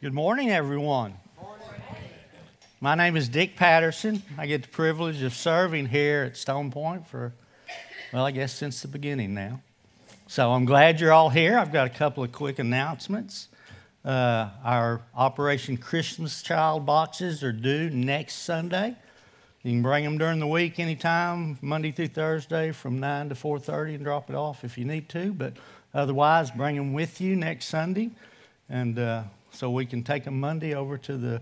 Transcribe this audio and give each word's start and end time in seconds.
Good 0.00 0.14
morning, 0.14 0.48
everyone. 0.52 1.14
My 2.80 2.94
name 2.94 3.16
is 3.16 3.28
Dick 3.28 3.56
Patterson. 3.56 4.22
I 4.38 4.46
get 4.46 4.62
the 4.62 4.68
privilege 4.68 5.22
of 5.22 5.34
serving 5.34 5.86
here 5.86 6.22
at 6.22 6.36
Stone 6.36 6.70
Point 6.70 7.04
for, 7.08 7.32
well, 8.12 8.24
I 8.24 8.30
guess 8.30 8.52
since 8.52 8.80
the 8.80 8.86
beginning 8.86 9.34
now. 9.34 9.60
So 10.28 10.52
I'm 10.52 10.66
glad 10.66 11.00
you're 11.00 11.12
all 11.12 11.30
here. 11.30 11.58
I've 11.58 11.72
got 11.72 11.88
a 11.88 11.90
couple 11.90 12.22
of 12.22 12.30
quick 12.30 12.60
announcements. 12.60 13.48
Uh, 14.04 14.50
our 14.62 15.02
Operation 15.16 15.76
Christmas 15.76 16.42
Child 16.44 16.86
boxes 16.86 17.42
are 17.42 17.50
due 17.50 17.90
next 17.90 18.34
Sunday. 18.44 18.94
You 19.64 19.72
can 19.72 19.82
bring 19.82 20.04
them 20.04 20.16
during 20.16 20.38
the 20.38 20.46
week 20.46 20.78
anytime, 20.78 21.58
Monday 21.60 21.90
through 21.90 22.08
Thursday 22.08 22.70
from 22.70 23.00
9 23.00 23.30
to 23.30 23.34
4.30 23.34 23.96
and 23.96 24.04
drop 24.04 24.30
it 24.30 24.36
off 24.36 24.62
if 24.62 24.78
you 24.78 24.84
need 24.84 25.08
to. 25.08 25.32
But 25.32 25.54
otherwise, 25.92 26.52
bring 26.52 26.76
them 26.76 26.92
with 26.92 27.20
you 27.20 27.34
next 27.34 27.64
Sunday. 27.64 28.10
And 28.70 28.96
uh, 28.96 29.24
so 29.50 29.70
we 29.70 29.86
can 29.86 30.02
take 30.02 30.24
them 30.24 30.40
Monday 30.40 30.74
over 30.74 30.98
to 30.98 31.16
the, 31.16 31.40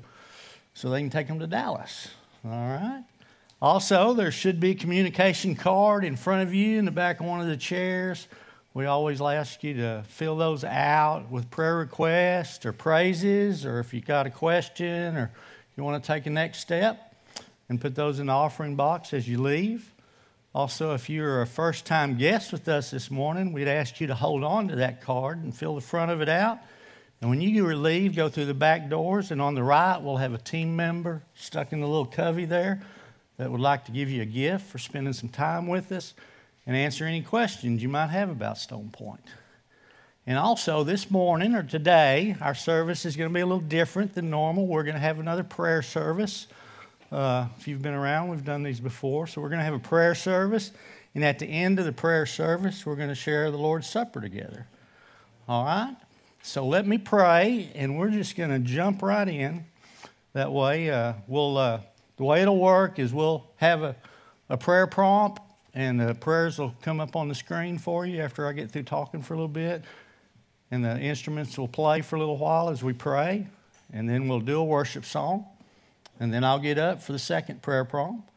so 0.75 0.91
they 0.91 1.01
can 1.01 1.11
take 1.11 1.29
them 1.29 1.39
to 1.41 1.47
Dallas. 1.47 2.09
All 2.45 2.51
right? 2.51 3.05
Also, 3.61 4.13
there 4.13 4.31
should 4.31 4.61
be 4.61 4.73
a 4.73 4.75
communication 4.75 5.55
card 5.55 6.05
in 6.05 6.17
front 6.17 6.43
of 6.43 6.55
you 6.55 6.79
in 6.79 6.85
the 6.85 6.91
back 6.91 7.21
of 7.21 7.27
one 7.27 7.41
of 7.41 7.47
the 7.47 7.57
chairs. 7.57 8.29
We 8.75 8.85
always 8.85 9.23
ask 9.23 9.65
you 9.65 9.75
to 9.75 10.05
fill 10.07 10.37
those 10.37 10.63
out 10.63 11.31
with 11.31 11.51
prayer 11.51 11.79
requests 11.79 12.67
or 12.67 12.73
praises, 12.73 13.65
or 13.65 13.81
if 13.81 13.95
you 13.95 14.03
got 14.03 14.27
a 14.27 14.31
question 14.31 15.17
or 15.17 15.31
you 15.77 15.85
want 15.85 16.03
to 16.03 16.07
take 16.07 16.27
a 16.27 16.31
next 16.31 16.61
step, 16.61 17.15
and 17.69 17.81
put 17.81 17.95
those 17.95 18.21
in 18.21 18.27
the 18.27 18.33
offering 18.33 18.77
box 18.77 19.13
as 19.13 19.29
you 19.29 19.41
leave. 19.41 19.93
Also, 20.55 20.95
if 20.95 21.11
you're 21.11 21.43
a 21.43 21.47
first 21.47 21.85
time 21.85 22.17
guest 22.17 22.53
with 22.53 22.69
us 22.69 22.91
this 22.91 23.11
morning, 23.11 23.53
we'd 23.53 23.69
ask 23.69 24.01
you 24.01 24.07
to 24.07 24.15
hold 24.15 24.45
on 24.45 24.69
to 24.69 24.77
that 24.77 25.03
card 25.03 25.43
and 25.43 25.55
fill 25.55 25.75
the 25.75 25.81
front 25.81 26.11
of 26.11 26.21
it 26.21 26.29
out. 26.29 26.59
And 27.21 27.31
when 27.31 27.41
you 27.41 27.75
leave, 27.75 28.15
go 28.15 28.29
through 28.29 28.45
the 28.45 28.55
back 28.55 28.89
doors, 28.91 29.31
and 29.31 29.41
on 29.41 29.55
the 29.55 29.63
right, 29.63 29.99
we'll 29.99 30.19
have 30.19 30.35
a 30.35 30.39
team 30.39 30.77
member 30.77 31.23
stuck 31.35 31.73
in 31.73 31.81
the 31.81 31.87
little 31.87 32.07
covey 32.07 32.45
there 32.45 32.83
that 33.39 33.51
would 33.51 33.61
like 33.61 33.85
to 33.87 33.93
give 33.93 34.11
you 34.11 34.23
a 34.23 34.27
gift 34.27 34.67
for 34.67 34.79
spending 34.79 35.13
some 35.13 35.29
time 35.29 35.67
with 35.67 35.93
us 35.93 36.15
and 36.67 36.77
answer 36.77 37.05
any 37.05 37.23
questions 37.23 37.83
you 37.83 37.89
might 37.89 38.09
have 38.09 38.29
about 38.29 38.59
Stone 38.59 38.91
Point. 38.93 39.25
And 40.27 40.37
also, 40.37 40.83
this 40.83 41.11
morning 41.11 41.55
or 41.55 41.63
today, 41.63 42.37
our 42.41 42.55
service 42.55 43.05
is 43.05 43.17
going 43.17 43.31
to 43.31 43.35
be 43.35 43.41
a 43.41 43.47
little 43.47 43.61
different 43.61 44.15
than 44.15 44.29
normal. 44.29 44.67
We're 44.67 44.83
going 44.83 44.95
to 44.95 45.01
have 45.01 45.21
another 45.21 45.45
prayer 45.45 45.83
service. 45.83 46.49
Uh, 47.13 47.47
if 47.59 47.69
you've 47.69 47.83
been 47.83 47.95
around, 47.95 48.29
we've 48.29 48.45
done 48.45 48.65
these 48.65 48.81
before. 48.81 49.29
So, 49.29 49.41
we're 49.41 49.51
going 49.51 49.61
to 49.61 49.65
have 49.65 49.75
a 49.75 49.79
prayer 49.79 50.17
service. 50.17 50.73
And 51.15 51.25
at 51.25 51.39
the 51.39 51.47
end 51.47 51.79
of 51.79 51.85
the 51.85 51.93
prayer 51.93 52.27
service, 52.27 52.85
we're 52.85 52.97
going 52.97 53.09
to 53.09 53.15
share 53.15 53.51
the 53.53 53.57
Lord's 53.57 53.89
Supper 53.89 54.21
together. 54.21 54.67
All 55.49 55.65
right? 55.65 55.97
So, 56.47 56.65
let 56.65 56.87
me 56.87 56.97
pray, 56.97 57.73
and 57.75 57.99
we're 57.99 58.11
just 58.11 58.37
going 58.37 58.51
to 58.51 58.61
jump 58.61 59.03
right 59.03 59.27
in. 59.27 59.65
That 60.33 60.53
way, 60.53 60.89
uh, 60.91 61.15
we'll, 61.27 61.59
uh, 61.59 61.81
the 62.19 62.23
way 62.23 62.41
it'll 62.41 62.61
work 62.61 63.01
is 63.01 63.13
we'll 63.13 63.51
have 63.57 63.83
a, 63.83 63.97
a 64.49 64.57
prayer 64.57 64.87
prompt, 64.87 65.43
and 65.75 65.99
the 65.99 66.15
prayers 66.15 66.61
will 66.61 66.73
come 66.83 67.01
up 67.01 67.17
on 67.17 67.27
the 67.27 67.35
screen 67.35 67.79
for 67.79 68.07
you 68.07 68.23
after 68.23 68.47
I 68.47 68.53
get 68.53 68.71
through 68.71 68.85
talking 68.85 69.23
for 69.23 69.35
a 69.35 69.37
little 69.39 69.49
bit. 69.49 69.83
And 70.71 70.85
the 70.85 70.97
instruments 71.01 71.59
will 71.59 71.67
play 71.67 72.01
for 72.01 72.15
a 72.15 72.21
little 72.21 72.39
while 72.39 72.71
as 72.71 72.81
we 72.81 72.93
pray, 72.93 73.49
and 73.93 74.09
then 74.09 74.29
we'll 74.29 74.39
do 74.39 74.61
a 74.61 74.65
worship 74.65 75.05
song. 75.05 75.47
And 76.21 76.33
then 76.33 76.45
I'll 76.45 76.61
get 76.61 76.79
up 76.79 77.03
for 77.03 77.11
the 77.11 77.19
second 77.19 77.61
prayer 77.61 77.85
prompt, 77.85 78.31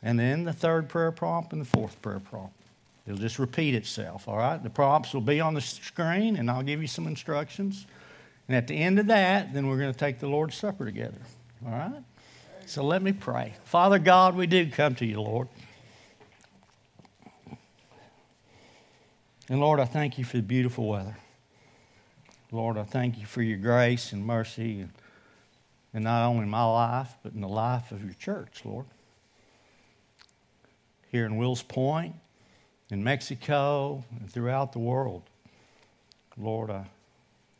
and 0.00 0.16
then 0.16 0.44
the 0.44 0.52
third 0.52 0.88
prayer 0.88 1.10
prompt, 1.10 1.52
and 1.52 1.60
the 1.60 1.66
fourth 1.66 2.00
prayer 2.00 2.20
prompt. 2.20 2.54
It'll 3.06 3.18
just 3.18 3.38
repeat 3.38 3.74
itself, 3.74 4.26
all 4.26 4.36
right? 4.36 4.60
The 4.60 4.70
prompts 4.70 5.14
will 5.14 5.20
be 5.20 5.40
on 5.40 5.54
the 5.54 5.60
screen, 5.60 6.36
and 6.36 6.50
I'll 6.50 6.62
give 6.62 6.82
you 6.82 6.88
some 6.88 7.06
instructions. 7.06 7.86
And 8.48 8.56
at 8.56 8.66
the 8.66 8.74
end 8.74 8.98
of 8.98 9.06
that, 9.06 9.54
then 9.54 9.68
we're 9.68 9.78
going 9.78 9.92
to 9.92 9.98
take 9.98 10.18
the 10.18 10.28
Lord's 10.28 10.56
Supper 10.56 10.84
together, 10.84 11.20
all 11.64 11.72
right? 11.72 12.02
So 12.66 12.82
let 12.82 13.02
me 13.02 13.12
pray. 13.12 13.54
Father 13.64 13.98
God, 13.98 14.34
we 14.34 14.46
do 14.46 14.68
come 14.68 14.96
to 14.96 15.06
you, 15.06 15.20
Lord. 15.20 15.48
And 19.48 19.60
Lord, 19.60 19.78
I 19.78 19.84
thank 19.84 20.18
you 20.18 20.24
for 20.24 20.38
the 20.38 20.42
beautiful 20.42 20.88
weather. 20.88 21.16
Lord, 22.50 22.76
I 22.76 22.82
thank 22.82 23.18
you 23.18 23.26
for 23.26 23.42
your 23.42 23.58
grace 23.58 24.12
and 24.12 24.26
mercy. 24.26 24.80
And 24.80 24.90
and 25.96 26.04
not 26.04 26.26
only 26.26 26.42
in 26.42 26.50
my 26.50 26.62
life, 26.62 27.14
but 27.22 27.32
in 27.32 27.40
the 27.40 27.48
life 27.48 27.90
of 27.90 28.04
your 28.04 28.12
church, 28.12 28.60
Lord. 28.66 28.84
Here 31.10 31.24
in 31.24 31.38
Wills 31.38 31.62
Point, 31.62 32.16
in 32.90 33.02
Mexico, 33.02 34.04
and 34.18 34.30
throughout 34.30 34.72
the 34.72 34.78
world. 34.78 35.22
Lord, 36.36 36.70
I, 36.70 36.86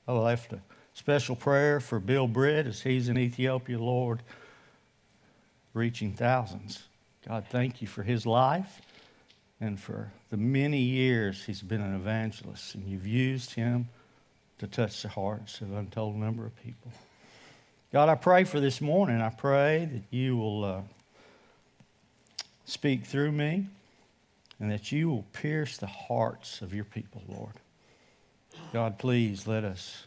I 0.06 0.12
left 0.12 0.52
a 0.52 0.60
special 0.94 1.34
prayer 1.34 1.80
for 1.80 1.98
Bill 1.98 2.28
Britt 2.28 2.66
as 2.66 2.82
he's 2.82 3.08
in 3.08 3.18
Ethiopia, 3.18 3.78
Lord, 3.78 4.22
reaching 5.74 6.12
thousands. 6.12 6.84
God, 7.26 7.44
thank 7.50 7.82
you 7.82 7.88
for 7.88 8.02
his 8.02 8.24
life 8.24 8.80
and 9.60 9.80
for 9.80 10.12
the 10.30 10.36
many 10.36 10.78
years 10.78 11.44
he's 11.44 11.62
been 11.62 11.80
an 11.80 11.94
evangelist, 11.94 12.74
and 12.74 12.86
you've 12.86 13.06
used 13.06 13.54
him 13.54 13.88
to 14.58 14.66
touch 14.66 15.02
the 15.02 15.08
hearts 15.08 15.60
of 15.60 15.70
an 15.72 15.78
untold 15.78 16.16
number 16.16 16.44
of 16.44 16.54
people. 16.62 16.92
God, 17.92 18.08
I 18.08 18.14
pray 18.14 18.44
for 18.44 18.60
this 18.60 18.80
morning. 18.80 19.20
I 19.20 19.30
pray 19.30 19.88
that 19.90 20.02
you 20.10 20.36
will 20.36 20.64
uh, 20.64 20.80
speak 22.64 23.04
through 23.04 23.32
me 23.32 23.66
and 24.58 24.70
that 24.70 24.90
you 24.92 25.08
will 25.08 25.24
pierce 25.32 25.76
the 25.76 25.86
hearts 25.86 26.62
of 26.62 26.72
your 26.72 26.84
people, 26.84 27.22
Lord. 27.28 27.54
God, 28.72 28.98
please 28.98 29.46
let 29.46 29.64
us 29.64 30.06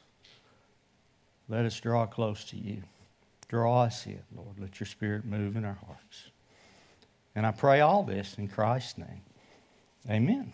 let 1.48 1.66
us 1.66 1.80
draw 1.80 2.06
close 2.06 2.44
to 2.46 2.58
you. 2.58 2.84
Draw 3.48 3.84
us 3.84 4.06
in, 4.06 4.22
Lord. 4.36 4.59
Let 4.59 4.80
your 4.80 4.86
spirit 4.86 5.26
move 5.26 5.56
in 5.56 5.66
our 5.66 5.80
hearts. 5.86 6.30
And 7.36 7.46
I 7.46 7.52
pray 7.52 7.82
all 7.82 8.04
this 8.04 8.36
in 8.38 8.48
Christ's 8.48 9.00
name. 9.00 9.22
Amen. 10.08 10.54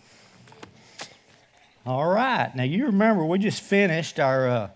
All 1.86 2.08
right. 2.08 2.56
Now, 2.56 2.64
you 2.64 2.86
remember 2.86 3.26
we 3.26 3.40
just 3.40 3.62
finished 3.62 4.20
our 4.20 4.48
uh, 4.48 4.70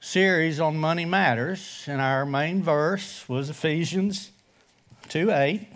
series 0.00 0.60
on 0.60 0.76
money 0.76 1.04
matters, 1.04 1.84
and 1.86 2.00
our 2.00 2.26
main 2.26 2.62
verse 2.62 3.26
was 3.28 3.50
Ephesians 3.50 4.30
2 5.08 5.30
8, 5.30 5.66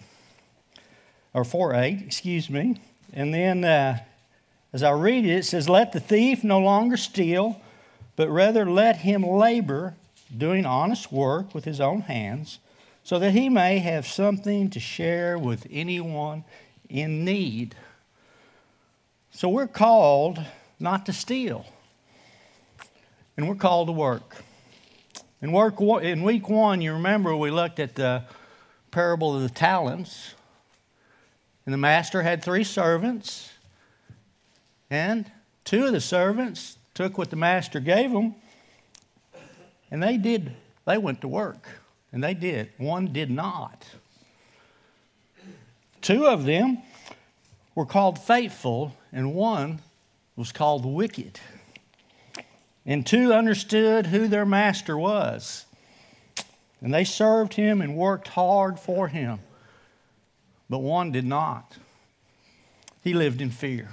or 1.32 1.44
4 1.44 1.74
8, 1.74 2.02
excuse 2.02 2.50
me. 2.50 2.80
And 3.12 3.34
then 3.34 3.64
uh, 3.64 3.98
as 4.72 4.82
I 4.82 4.92
read 4.92 5.24
it, 5.24 5.30
it 5.30 5.44
says, 5.44 5.68
Let 5.68 5.92
the 5.92 6.00
thief 6.00 6.44
no 6.44 6.58
longer 6.58 6.96
steal, 6.96 7.60
but 8.16 8.28
rather 8.28 8.70
let 8.70 8.98
him 8.98 9.22
labor, 9.22 9.94
doing 10.36 10.64
honest 10.66 11.10
work 11.10 11.54
with 11.54 11.64
his 11.64 11.80
own 11.80 12.02
hands, 12.02 12.58
so 13.02 13.18
that 13.18 13.32
he 13.32 13.48
may 13.48 13.78
have 13.78 14.06
something 14.06 14.70
to 14.70 14.80
share 14.80 15.38
with 15.38 15.66
anyone 15.70 16.44
in 16.88 17.24
need. 17.24 17.74
So 19.30 19.48
we're 19.48 19.66
called 19.66 20.44
not 20.78 21.06
to 21.06 21.12
steal 21.12 21.66
and 23.36 23.48
we're 23.48 23.54
called 23.54 23.88
to 23.88 23.92
work. 23.92 24.36
In, 25.40 25.52
work, 25.52 25.80
in 25.80 26.22
week 26.22 26.48
one, 26.50 26.82
you 26.82 26.92
remember 26.92 27.34
we 27.34 27.50
looked 27.50 27.80
at 27.80 27.94
the 27.94 28.24
parable 28.90 29.34
of 29.34 29.42
the 29.42 29.48
talents. 29.48 30.34
And 31.66 31.72
the 31.72 31.78
master 31.78 32.22
had 32.22 32.42
three 32.42 32.64
servants, 32.64 33.50
and 34.90 35.30
two 35.64 35.86
of 35.86 35.92
the 35.92 36.00
servants 36.00 36.78
took 36.94 37.18
what 37.18 37.30
the 37.30 37.36
master 37.36 37.80
gave 37.80 38.10
them, 38.10 38.34
and 39.90 40.02
they 40.02 40.16
did, 40.16 40.54
they 40.86 40.98
went 40.98 41.20
to 41.20 41.28
work. 41.28 41.66
And 42.12 42.24
they 42.24 42.34
did. 42.34 42.70
One 42.76 43.12
did 43.12 43.30
not. 43.30 43.86
Two 46.02 46.26
of 46.26 46.44
them 46.44 46.78
were 47.76 47.86
called 47.86 48.18
faithful, 48.18 48.96
and 49.12 49.32
one 49.32 49.80
was 50.34 50.50
called 50.50 50.84
wicked 50.84 51.38
and 52.86 53.06
two 53.06 53.32
understood 53.32 54.06
who 54.06 54.28
their 54.28 54.46
master 54.46 54.96
was. 54.96 55.66
And 56.80 56.92
they 56.94 57.04
served 57.04 57.54
him 57.54 57.80
and 57.80 57.96
worked 57.96 58.28
hard 58.28 58.80
for 58.80 59.08
him. 59.08 59.40
But 60.70 60.78
one 60.78 61.12
did 61.12 61.26
not. 61.26 61.76
He 63.04 63.12
lived 63.12 63.42
in 63.42 63.50
fear. 63.50 63.90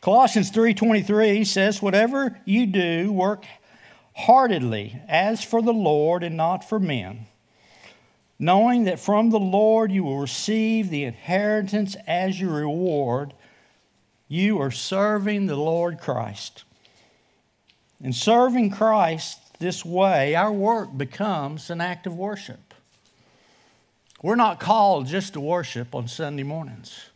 Colossians 0.00 0.50
3:23 0.50 1.44
says 1.44 1.82
whatever 1.82 2.38
you 2.46 2.66
do 2.66 3.12
work 3.12 3.44
heartedly 4.14 5.00
as 5.08 5.44
for 5.44 5.60
the 5.60 5.72
Lord 5.72 6.22
and 6.22 6.36
not 6.36 6.66
for 6.66 6.80
men 6.80 7.26
knowing 8.40 8.84
that 8.84 9.00
from 9.00 9.30
the 9.30 9.38
Lord 9.38 9.90
you 9.90 10.04
will 10.04 10.18
receive 10.18 10.90
the 10.90 11.04
inheritance 11.04 11.96
as 12.06 12.40
your 12.40 12.52
reward 12.52 13.34
you 14.28 14.60
are 14.60 14.70
serving 14.70 15.46
the 15.46 15.56
Lord 15.56 15.98
Christ 15.98 16.64
in 18.00 18.12
serving 18.12 18.70
Christ 18.70 19.58
this 19.58 19.84
way, 19.84 20.34
our 20.36 20.52
work 20.52 20.96
becomes 20.96 21.68
an 21.68 21.80
act 21.80 22.06
of 22.06 22.16
worship. 22.16 22.67
We're 24.22 24.36
not 24.36 24.58
called 24.58 25.06
just 25.06 25.34
to 25.34 25.40
worship 25.40 25.94
on 25.94 26.08
Sunday 26.08 26.42
mornings 26.42 27.10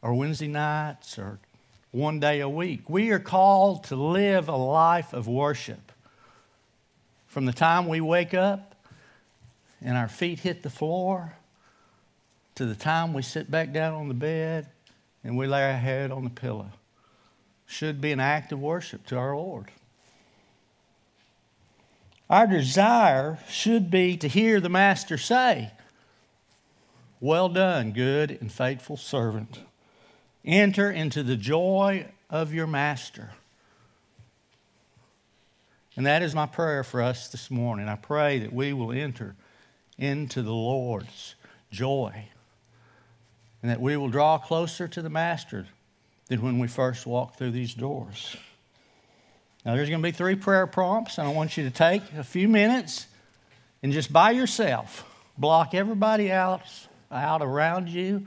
or 0.00 0.14
Wednesday 0.14 0.46
nights 0.46 1.18
or 1.18 1.38
one 1.90 2.20
day 2.20 2.40
a 2.40 2.48
week. 2.48 2.88
We 2.88 3.10
are 3.10 3.18
called 3.18 3.84
to 3.84 3.96
live 3.96 4.48
a 4.48 4.56
life 4.56 5.12
of 5.12 5.26
worship. 5.26 5.90
From 7.26 7.46
the 7.46 7.52
time 7.52 7.88
we 7.88 8.00
wake 8.00 8.32
up 8.32 8.76
and 9.80 9.96
our 9.96 10.08
feet 10.08 10.40
hit 10.40 10.62
the 10.62 10.70
floor 10.70 11.34
to 12.54 12.64
the 12.64 12.74
time 12.74 13.12
we 13.12 13.22
sit 13.22 13.50
back 13.50 13.72
down 13.72 13.94
on 13.94 14.08
the 14.08 14.14
bed 14.14 14.68
and 15.24 15.36
we 15.36 15.46
lay 15.46 15.64
our 15.64 15.76
head 15.76 16.12
on 16.12 16.24
the 16.24 16.30
pillow 16.30 16.70
should 17.66 18.00
be 18.00 18.12
an 18.12 18.20
act 18.20 18.52
of 18.52 18.60
worship 18.60 19.06
to 19.06 19.16
our 19.16 19.36
Lord. 19.36 19.66
Our 22.30 22.46
desire 22.46 23.38
should 23.48 23.90
be 23.90 24.16
to 24.18 24.28
hear 24.28 24.60
the 24.60 24.68
Master 24.68 25.16
say, 25.16 25.72
Well 27.20 27.48
done, 27.48 27.92
good 27.92 28.30
and 28.40 28.52
faithful 28.52 28.98
servant. 28.98 29.60
Enter 30.44 30.90
into 30.90 31.22
the 31.22 31.36
joy 31.36 32.06
of 32.28 32.52
your 32.52 32.66
Master. 32.66 33.30
And 35.96 36.06
that 36.06 36.22
is 36.22 36.34
my 36.34 36.46
prayer 36.46 36.84
for 36.84 37.02
us 37.02 37.28
this 37.28 37.50
morning. 37.50 37.88
I 37.88 37.96
pray 37.96 38.38
that 38.40 38.52
we 38.52 38.72
will 38.72 38.92
enter 38.92 39.34
into 39.96 40.42
the 40.42 40.52
Lord's 40.52 41.34
joy 41.72 42.26
and 43.62 43.70
that 43.70 43.80
we 43.80 43.96
will 43.96 44.08
draw 44.08 44.38
closer 44.38 44.86
to 44.86 45.02
the 45.02 45.10
Master 45.10 45.66
than 46.28 46.42
when 46.42 46.58
we 46.58 46.68
first 46.68 47.06
walked 47.06 47.36
through 47.36 47.50
these 47.50 47.74
doors. 47.74 48.36
Now, 49.68 49.76
there's 49.76 49.90
going 49.90 50.00
to 50.00 50.08
be 50.08 50.12
three 50.12 50.34
prayer 50.34 50.66
prompts, 50.66 51.18
and 51.18 51.28
I 51.28 51.30
want 51.30 51.58
you 51.58 51.64
to 51.64 51.70
take 51.70 52.00
a 52.14 52.24
few 52.24 52.48
minutes 52.48 53.06
and 53.82 53.92
just 53.92 54.10
by 54.10 54.30
yourself 54.30 55.04
block 55.36 55.74
everybody 55.74 56.30
else 56.30 56.88
out 57.12 57.42
around 57.42 57.90
you 57.90 58.26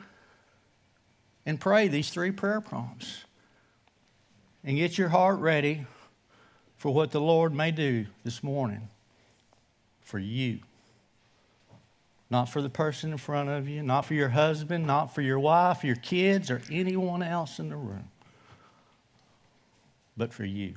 and 1.44 1.60
pray 1.60 1.88
these 1.88 2.12
three 2.12 2.30
prayer 2.30 2.62
prompts. 2.62 3.24
And 4.64 4.78
get 4.78 5.00
your 5.00 5.10
heart 5.10 5.40
ready 5.40 5.88
for 6.78 6.94
what 6.94 7.10
the 7.10 7.20
Lord 7.20 7.56
may 7.56 7.72
do 7.72 8.06
this 8.24 8.44
morning 8.44 8.90
for 10.02 10.20
you. 10.20 10.60
Not 12.30 12.50
for 12.50 12.62
the 12.62 12.70
person 12.70 13.14
in 13.14 13.18
front 13.18 13.50
of 13.50 13.68
you, 13.68 13.82
not 13.82 14.06
for 14.06 14.14
your 14.14 14.30
husband, 14.30 14.86
not 14.86 15.16
for 15.16 15.24
your 15.24 15.40
wife, 15.40 15.84
your 15.84 15.96
kids, 15.96 16.52
or 16.52 16.62
anyone 16.70 17.24
else 17.24 17.58
in 17.58 17.70
the 17.70 17.78
room, 17.78 18.10
but 20.16 20.32
for 20.36 20.46
you. 20.46 20.76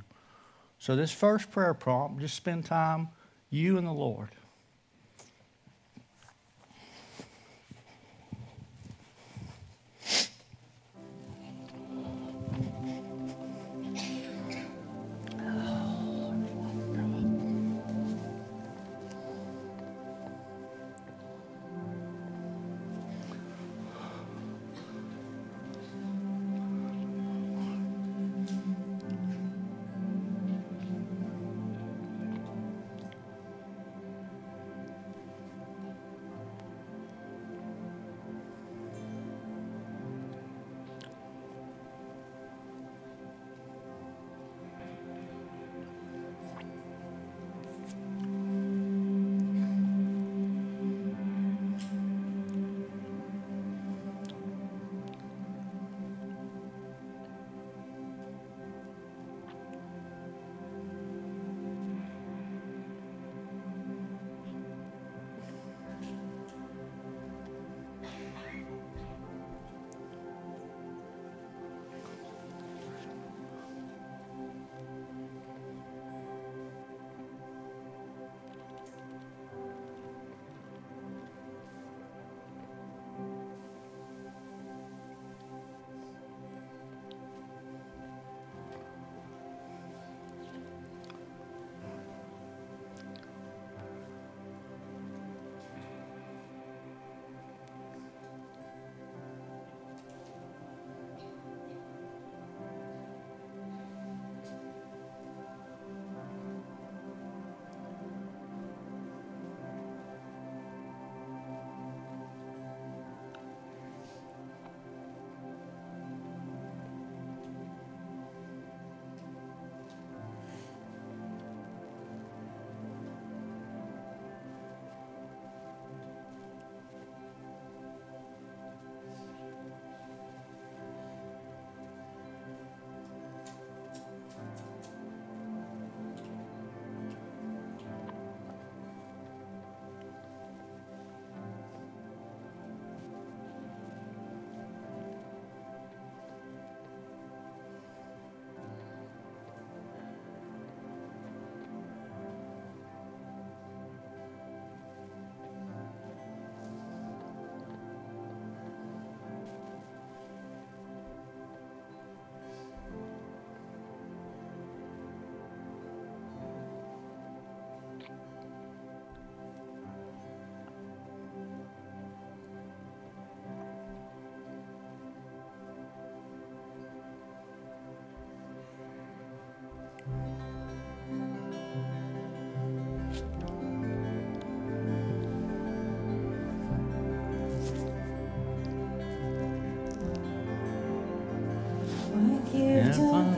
So, 0.84 0.94
this 0.94 1.12
first 1.12 1.50
prayer 1.50 1.72
prompt, 1.72 2.20
just 2.20 2.36
spend 2.36 2.66
time, 2.66 3.08
you 3.48 3.78
and 3.78 3.86
the 3.86 3.90
Lord. 3.90 4.28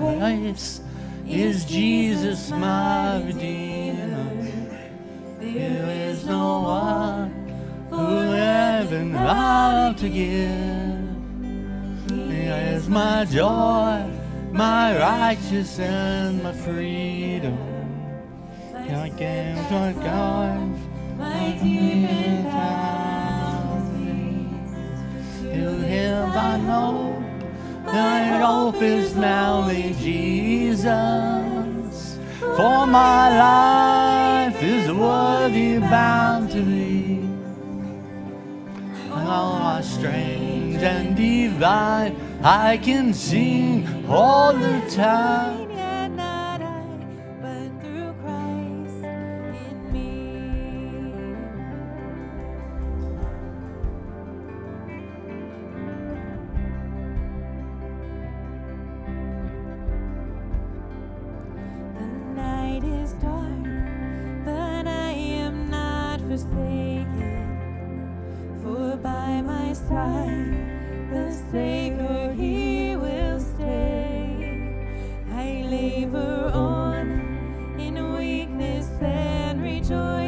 Christ 0.06 0.82
is 1.26 1.64
Jesus 1.64 2.50
my 2.50 3.20
Redeemer. 3.24 4.52
There 5.40 6.10
is 6.10 6.24
no 6.24 6.60
one 6.60 7.30
who 7.90 8.30
heaven 8.30 9.16
ought 9.16 9.98
to 9.98 10.08
give. 10.08 11.10
He 12.08 12.46
is 12.46 12.88
my 12.88 13.24
joy, 13.24 14.08
my 14.52 14.96
righteousness, 14.96 15.80
and 15.80 16.40
my 16.40 16.52
freedom. 16.52 17.58
I 18.74 19.10
came 19.10 19.56
to 19.56 19.92
God, 20.00 21.18
my 21.18 21.58
demon 21.60 22.45
My 27.96 28.24
hope 28.44 28.82
is 28.82 29.16
now 29.16 29.68
in 29.70 29.94
Jesus. 29.94 30.84
For 32.56 32.86
my 32.86 33.22
life 33.48 34.62
is 34.62 34.92
worthy 34.92 35.78
bound 35.78 36.50
to. 36.50 36.58
And 39.16 39.28
all 39.36 39.58
my 39.60 39.80
strange 39.80 40.82
and 40.82 41.16
divine, 41.16 42.14
I 42.42 42.76
can 42.76 43.14
sing 43.14 44.04
all 44.10 44.52
the 44.52 44.78
time. 44.90 45.45
this 69.76 69.88
time, 69.88 71.10
the 71.10 71.32
Savior, 71.50 72.32
He 72.32 72.96
will 72.96 73.40
stay. 73.40 74.72
I 75.32 75.66
labor 75.68 76.50
on 76.54 77.76
in 77.78 78.16
weakness 78.16 78.88
and 79.00 79.62
rejoice. 79.62 80.25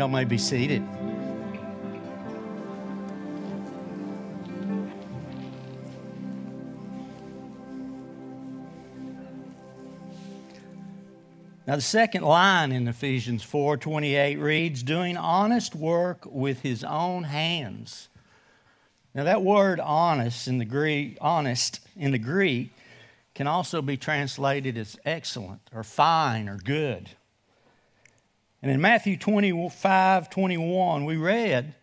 Y'all 0.00 0.08
may 0.08 0.24
be 0.24 0.38
seated. 0.38 0.80
Now 11.66 11.76
the 11.76 11.82
second 11.82 12.22
line 12.22 12.72
in 12.72 12.88
Ephesians 12.88 13.44
4:28 13.44 14.40
reads 14.40 14.82
doing 14.82 15.18
honest 15.18 15.74
work 15.74 16.24
with 16.24 16.62
his 16.62 16.82
own 16.82 17.24
hands. 17.24 18.08
Now 19.14 19.24
that 19.24 19.42
word 19.42 19.80
honest 19.80 20.48
in 20.48 20.56
the 20.56 20.64
Greek 20.64 21.18
honest 21.20 21.80
in 21.94 22.12
the 22.12 22.18
Greek 22.18 22.72
can 23.34 23.46
also 23.46 23.82
be 23.82 23.98
translated 23.98 24.78
as 24.78 24.98
excellent 25.04 25.60
or 25.74 25.84
fine 25.84 26.48
or 26.48 26.56
good. 26.56 27.10
And 28.62 28.70
in 28.70 28.80
Matthew 28.80 29.16
25 29.16 30.30
21, 30.30 31.04
we 31.04 31.16
read, 31.16 31.74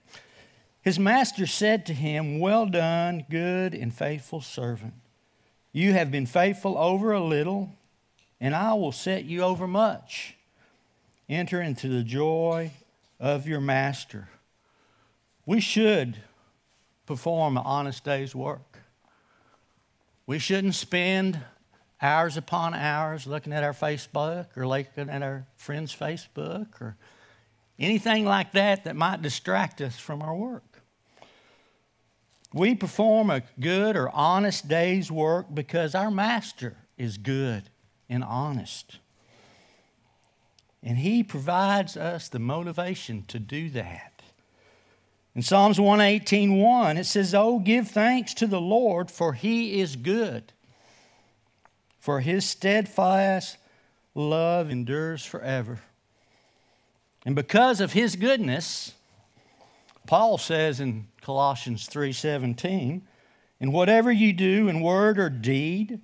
His 0.82 1.00
master 1.00 1.48
said 1.48 1.86
to 1.88 1.94
him, 1.94 2.40
Well 2.40 2.68
done, 2.68 3.26
good 3.30 3.74
and 3.74 3.94
faithful 3.94 4.42
servant. 4.42 4.94
You 5.72 5.94
have 5.94 6.12
been 6.12 6.26
faithful 6.26 6.78
over 6.78 7.12
a 7.12 7.24
little, 7.24 7.72
and 8.40 8.56
I 8.56 8.74
will 8.74 8.92
set 8.92 9.26
you 9.26 9.42
over 9.42 9.68
much. 9.68 10.36
Enter 11.30 11.62
into 11.62 11.90
the 11.90 12.04
joy 12.04 12.72
of 13.20 13.48
your 13.48 13.60
master. 13.60 14.30
We 15.46 15.60
should 15.60 16.18
perform 17.06 17.58
an 17.58 17.64
honest 17.66 18.04
day's 18.04 18.36
work. 18.36 18.80
We 20.26 20.40
shouldn't 20.40 20.76
spend 20.76 21.40
hours 22.02 22.38
upon 22.38 22.74
hours 22.74 23.26
looking 23.26 23.54
at 23.54 23.64
our 23.64 23.74
Facebook 23.74 24.56
or 24.56 24.68
looking 24.68 25.10
at 25.10 25.24
our 25.24 25.48
friend's 25.56 25.96
Facebook 25.96 26.82
or 26.82 26.96
anything 27.80 28.26
like 28.26 28.52
that 28.54 28.84
that 28.84 28.96
might 28.96 29.22
distract 29.22 29.82
us 29.82 29.98
from 29.98 30.22
our 30.22 30.36
work. 30.36 30.82
We 32.54 32.76
perform 32.76 33.30
a 33.30 33.44
good 33.60 33.96
or 33.96 34.10
honest 34.10 34.68
day's 34.68 35.12
work 35.12 35.48
because 35.54 35.94
our 35.94 36.10
master 36.10 36.78
is 36.98 37.18
good 37.18 37.70
and 38.10 38.24
honest. 38.24 39.00
And 40.82 40.98
he 40.98 41.24
provides 41.24 41.98
us 41.98 42.30
the 42.30 42.40
motivation 42.40 43.26
to 43.28 43.40
do 43.40 43.70
that. 43.72 44.22
In 45.36 45.42
Psalms 45.42 45.80
118:1 45.80 46.58
1, 46.58 46.98
it 46.98 47.04
says, 47.04 47.36
"Oh, 47.36 47.60
give 47.60 47.90
thanks 47.90 48.34
to 48.36 48.48
the 48.48 48.62
Lord, 48.62 49.12
for 49.12 49.34
he 49.34 49.80
is 49.80 49.96
good. 49.96 50.54
For 52.08 52.22
his 52.22 52.46
steadfast 52.46 53.58
love 54.16 54.70
endures 54.70 55.26
forever." 55.26 55.82
And 57.26 57.36
because 57.36 57.82
of 57.82 57.92
his 57.92 58.16
goodness, 58.16 58.94
Paul 60.06 60.38
says 60.38 60.80
in 60.80 61.10
Colossians 61.20 61.86
3:17, 61.86 63.06
"In 63.60 63.74
whatever 63.74 64.10
you 64.10 64.32
do 64.32 64.70
in 64.70 64.80
word 64.80 65.20
or 65.20 65.30
deed, 65.30 66.00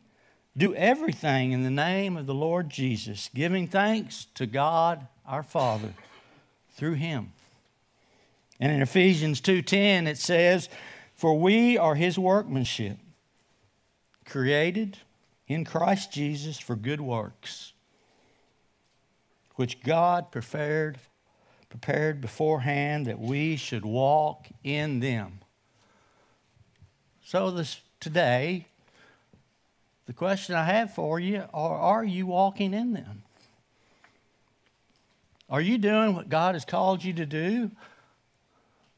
do 0.58 0.76
everything 0.76 1.54
in 1.54 1.64
the 1.64 1.72
name 1.72 2.18
of 2.18 2.26
the 2.26 2.36
Lord 2.36 2.70
Jesus, 2.70 3.30
giving 3.34 3.66
thanks 3.66 4.26
to 4.34 4.46
God 4.46 5.08
our 5.26 5.42
Father 5.42 5.94
through 6.72 6.96
him." 6.96 7.32
And 8.60 8.74
in 8.74 8.82
Ephesians 8.82 9.40
2:10 9.40 10.06
it 10.06 10.18
says, 10.18 10.68
"For 11.16 11.40
we 11.40 11.78
are 11.78 11.96
his 11.96 12.20
workmanship, 12.20 12.98
created 14.26 14.98
in 15.48 15.66
Christ 15.66 16.12
Jesus 16.12 16.60
for 16.60 16.76
good 16.76 17.02
works, 17.02 17.74
which 19.56 19.82
God 19.82 20.32
prepared 20.32 21.00
prepared 21.70 22.22
beforehand 22.22 23.08
that 23.08 23.20
we 23.20 23.56
should 23.56 23.84
walk 23.84 24.48
in 24.64 25.00
them." 25.00 25.40
So 27.24 27.50
this 27.50 27.82
today 28.00 28.68
the 30.06 30.14
question 30.14 30.56
I 30.56 30.66
have 30.66 30.94
for 30.94 31.20
you 31.20 31.46
are 31.54 31.78
are 31.78 32.04
you 32.04 32.26
walking 32.26 32.74
in 32.74 32.94
them? 32.94 33.24
Are 35.50 35.62
you 35.62 35.78
doing 35.78 36.16
what 36.16 36.30
God 36.30 36.56
has 36.56 36.66
called 36.66 37.04
you 37.04 37.14
to 37.14 37.26
do? 37.26 37.72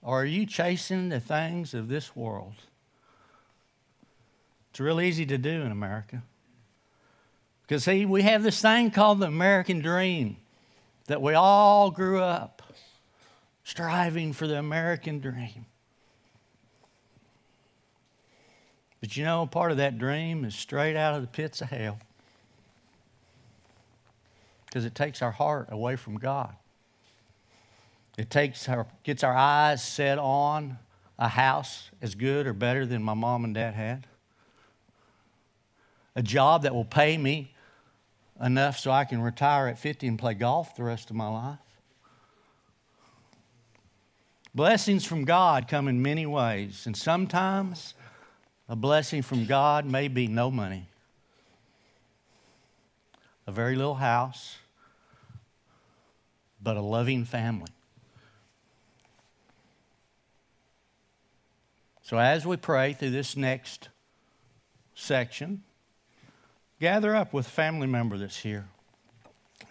Or 0.02 0.22
are 0.22 0.26
you 0.26 0.46
chasing 0.46 1.10
the 1.10 1.20
things 1.20 1.74
of 1.74 1.88
this 1.88 2.16
world? 2.16 2.56
It's 4.70 4.80
real 4.80 5.02
easy 5.02 5.26
to 5.26 5.38
do 5.38 5.62
in 5.64 5.72
America. 5.72 6.22
Because, 7.68 7.84
see, 7.84 8.06
we 8.06 8.22
have 8.22 8.44
this 8.44 8.62
thing 8.62 8.92
called 8.92 9.20
the 9.20 9.28
American 9.28 9.80
dream 9.80 10.38
that 11.08 11.22
we 11.22 11.34
all 11.34 11.90
grew 11.92 12.22
up 12.22 12.62
striving 13.64 14.34
for 14.34 14.46
the 14.48 14.58
American 14.58 15.20
dream. 15.20 15.66
But 19.02 19.18
you 19.18 19.24
know, 19.24 19.46
part 19.46 19.72
of 19.72 19.78
that 19.78 19.98
dream 19.98 20.46
is 20.46 20.56
straight 20.56 20.96
out 20.96 21.16
of 21.16 21.22
the 21.22 21.28
pits 21.28 21.62
of 21.62 21.70
hell 21.70 22.00
because 24.66 24.86
it 24.86 24.94
takes 24.94 25.22
our 25.22 25.32
heart 25.32 25.70
away 25.72 25.96
from 25.96 26.18
God. 26.18 26.56
It 28.18 28.30
takes 28.30 28.70
our, 28.70 28.88
gets 29.04 29.24
our 29.24 29.36
eyes 29.36 29.84
set 29.84 30.18
on 30.18 30.78
a 31.18 31.28
house 31.28 31.90
as 32.02 32.14
good 32.14 32.46
or 32.46 32.54
better 32.54 32.86
than 32.86 33.02
my 33.04 33.14
mom 33.14 33.44
and 33.44 33.56
dad 33.56 33.74
had. 33.74 34.08
A 36.16 36.22
job 36.22 36.64
that 36.64 36.74
will 36.74 36.86
pay 36.86 37.18
me 37.18 37.55
enough 38.44 38.78
so 38.78 38.92
I 38.92 39.06
can 39.06 39.22
retire 39.22 39.68
at 39.68 39.80
50 39.80 40.08
and 40.08 40.20
play 40.20 40.34
golf 40.34 40.76
the 40.76 40.84
rest 40.84 41.10
of 41.10 41.16
my 41.16 41.28
life. 41.28 41.60
Blessings 44.54 45.06
from 45.06 45.26
God 45.26 45.68
come 45.68 45.88
in 45.88 46.02
many 46.02 46.26
ways, 46.26 46.86
and 46.86 46.96
sometimes 46.96 47.94
a 48.70 48.76
blessing 48.76 49.22
from 49.22 49.46
God 49.46 49.86
may 49.86 50.08
be 50.08 50.28
no 50.28 50.50
money, 50.50 50.88
a 53.46 53.52
very 53.52 53.76
little 53.76 53.96
house, 53.96 54.58
but 56.62 56.78
a 56.78 56.82
loving 56.82 57.26
family. 57.26 57.72
So, 62.02 62.18
as 62.18 62.46
we 62.46 62.56
pray 62.56 62.94
through 62.94 63.10
this 63.10 63.36
next 63.36 63.90
section, 64.94 65.64
gather 66.80 67.16
up 67.16 67.34
with 67.34 67.48
a 67.48 67.52
family 67.52 67.88
member 67.88 68.18
that's 68.18 68.38
here. 68.38 68.68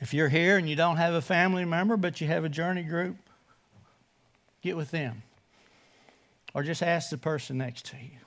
If 0.00 0.14
you're 0.14 0.28
here 0.28 0.56
and 0.56 0.68
you 0.68 0.76
don't 0.76 0.96
have 0.96 1.14
a 1.14 1.22
family 1.22 1.64
member, 1.64 1.96
but 1.96 2.20
you 2.20 2.26
have 2.26 2.44
a 2.44 2.48
journey 2.48 2.82
group, 2.82 3.16
get 4.62 4.76
with 4.76 4.90
them. 4.90 5.22
Or 6.54 6.62
just 6.62 6.82
ask 6.82 7.10
the 7.10 7.18
person 7.18 7.58
next 7.58 7.86
to 7.86 7.96
you. 7.96 8.18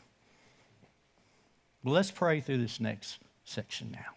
Well, 1.83 1.93
let's 1.93 2.11
pray 2.11 2.41
through 2.41 2.57
this 2.57 2.79
next 2.79 3.19
section 3.45 3.91
now. 3.91 4.16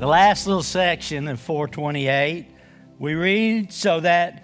The 0.00 0.06
last 0.06 0.46
little 0.46 0.62
section 0.62 1.28
of 1.28 1.38
428, 1.38 2.46
we 2.98 3.12
read 3.12 3.70
so 3.70 4.00
that 4.00 4.42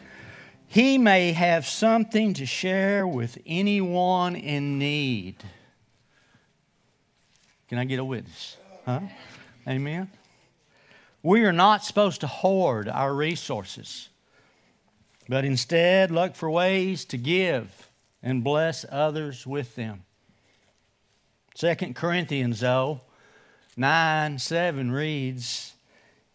he 0.67 0.99
may 0.99 1.33
have 1.33 1.67
something 1.67 2.35
to 2.35 2.45
share 2.45 3.07
with 3.07 3.39
anyone 3.47 4.37
in 4.37 4.79
need. 4.79 5.43
Can 7.69 7.79
I 7.79 7.87
get 7.87 7.99
a 7.99 8.05
witness? 8.05 8.59
Huh? 8.85 9.01
Amen. 9.67 10.11
We 11.23 11.43
are 11.45 11.55
not 11.55 11.83
supposed 11.83 12.21
to 12.21 12.27
hoard 12.27 12.87
our 12.87 13.15
resources, 13.15 14.11
but 15.27 15.47
instead 15.47 16.11
look 16.11 16.37
for 16.37 16.51
ways 16.51 17.07
to 17.07 17.17
give 17.17 17.89
and 18.23 18.45
bless 18.45 18.85
others 18.91 19.47
with 19.47 19.75
them. 19.75 20.05
2 21.55 21.95
Corinthians, 21.95 22.61
though, 22.61 23.01
9 23.77 24.39
7 24.39 24.91
reads, 24.91 25.75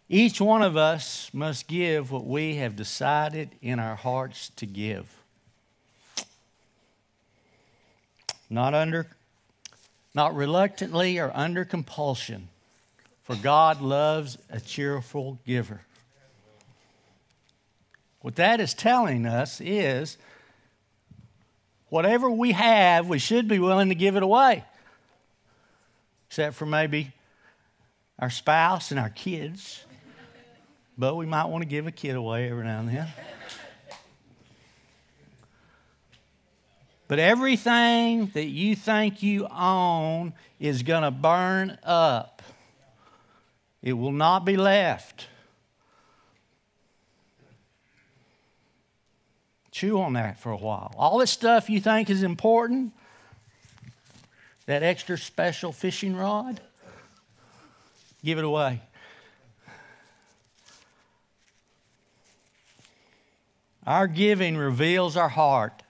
Each 0.08 0.40
one 0.40 0.62
of 0.62 0.78
us 0.78 1.32
must 1.34 1.68
give 1.68 2.12
what 2.12 2.26
we 2.26 2.56
have 2.58 2.76
decided 2.76 3.50
in 3.62 3.80
our 3.80 3.96
hearts 3.96 4.50
to 4.58 4.66
give. 4.66 5.08
Not 8.50 8.74
under 8.74 9.08
not 10.14 10.36
reluctantly 10.36 11.18
or 11.20 11.32
under 11.34 11.64
compulsion, 11.64 12.50
for 13.24 13.36
God 13.38 13.82
loves 13.82 14.38
a 14.50 14.60
cheerful 14.60 15.40
giver. 15.46 15.82
What 18.20 18.36
that 18.36 18.60
is 18.60 18.74
telling 18.74 19.26
us 19.26 19.62
is 19.62 20.18
whatever 21.90 22.30
we 22.30 22.52
have, 22.52 23.08
we 23.08 23.20
should 23.20 23.48
be 23.48 23.58
willing 23.58 23.90
to 23.90 23.96
give 23.96 24.16
it 24.16 24.22
away, 24.22 24.66
except 26.28 26.56
for 26.56 26.66
maybe 26.66 27.14
our 28.22 28.30
spouse 28.30 28.92
and 28.92 29.00
our 29.00 29.10
kids. 29.10 29.84
But 30.98 31.16
we 31.16 31.26
might 31.26 31.46
want 31.46 31.64
to 31.64 31.68
give 31.68 31.88
a 31.88 31.92
kid 31.92 32.16
away 32.16 32.50
every 32.50 32.64
now 32.64 32.80
and 32.80 32.90
then. 32.90 33.08
But 37.08 37.20
everything 37.20 38.28
that 38.36 38.46
you 38.46 38.76
think 38.76 39.22
you 39.22 39.46
own 39.48 40.34
is 40.60 40.84
going 40.84 41.04
to 41.04 41.12
burn 41.12 41.78
up, 41.84 42.42
it 43.82 43.94
will 43.94 44.14
not 44.14 44.46
be 44.46 44.56
left. 44.56 45.28
Chew 49.72 50.00
on 50.00 50.14
that 50.14 50.40
for 50.40 50.52
a 50.52 50.58
while. 50.58 50.94
All 50.98 51.18
this 51.18 51.32
stuff 51.32 51.70
you 51.70 51.82
think 51.82 52.10
is 52.10 52.24
important, 52.24 52.94
that 54.68 54.84
extra 54.84 55.18
special 55.18 55.74
fishing 55.74 56.16
rod, 56.16 56.62
give 58.24 58.38
it 58.38 58.44
away. 58.44 58.82
Our 63.86 64.08
giving 64.08 64.58
reveals 64.58 65.18
our 65.18 65.30
heart, 65.30 65.84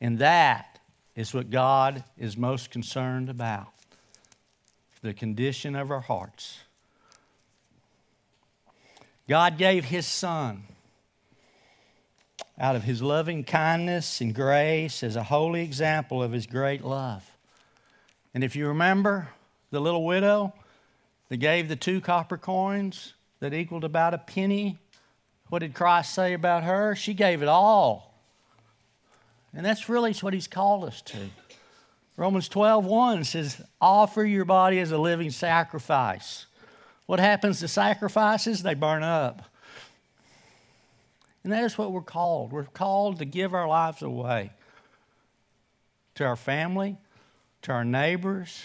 and 0.00 0.18
that 0.18 0.78
is 1.16 1.32
what 1.32 1.50
God 1.50 2.04
is 2.18 2.36
most 2.36 2.70
concerned 2.70 3.30
about 3.30 3.68
the 5.02 5.14
condition 5.14 5.74
of 5.74 5.90
our 5.90 6.00
hearts. 6.00 6.58
God 9.28 9.58
gave 9.58 9.86
His 9.86 10.06
Son 10.06 10.64
out 12.58 12.76
of 12.76 12.82
His 12.82 13.00
loving 13.00 13.44
kindness 13.44 14.20
and 14.20 14.34
grace 14.34 15.02
as 15.02 15.16
a 15.16 15.22
holy 15.22 15.62
example 15.62 16.22
of 16.22 16.32
His 16.32 16.46
great 16.46 16.84
love. 16.84 17.30
And 18.34 18.44
if 18.44 18.56
you 18.56 18.68
remember 18.68 19.28
the 19.70 19.80
little 19.80 20.04
widow 20.04 20.52
that 21.28 21.36
gave 21.36 21.68
the 21.68 21.76
two 21.76 22.00
copper 22.00 22.36
coins 22.36 23.14
that 23.40 23.54
equaled 23.54 23.84
about 23.84 24.14
a 24.14 24.18
penny, 24.18 24.78
what 25.48 25.60
did 25.60 25.74
Christ 25.74 26.14
say 26.14 26.32
about 26.34 26.64
her? 26.64 26.94
She 26.94 27.14
gave 27.14 27.42
it 27.42 27.48
all 27.48 28.08
and 29.54 29.64
that's 29.64 29.88
really 29.88 30.12
what 30.14 30.34
he's 30.34 30.46
called 30.46 30.84
us 30.84 31.02
to. 31.02 31.18
Romans 32.16 32.48
12, 32.48 32.84
1 32.84 33.24
says, 33.24 33.62
offer 33.80 34.24
your 34.24 34.44
body 34.44 34.80
as 34.80 34.90
a 34.90 34.98
living 34.98 35.30
sacrifice. 35.30 36.46
What 37.06 37.20
happens 37.20 37.60
to 37.60 37.68
sacrifices? 37.68 38.62
They 38.62 38.74
burn 38.74 39.02
up. 39.02 39.44
And 41.44 41.52
that 41.52 41.64
is 41.64 41.78
what 41.78 41.92
we're 41.92 42.02
called. 42.02 42.52
We're 42.52 42.64
called 42.64 43.20
to 43.20 43.24
give 43.24 43.54
our 43.54 43.68
lives 43.68 44.02
away 44.02 44.50
to 46.16 46.24
our 46.24 46.36
family, 46.36 46.96
to 47.62 47.72
our 47.72 47.84
neighbors, 47.84 48.62